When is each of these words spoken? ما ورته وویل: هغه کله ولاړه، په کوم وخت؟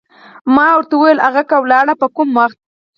ما 0.55 0.67
ورته 0.75 0.93
وویل: 0.95 1.19
هغه 1.27 1.41
کله 1.49 1.59
ولاړه، 1.63 1.93
په 2.01 2.07
کوم 2.15 2.29
وخت؟ 2.37 2.57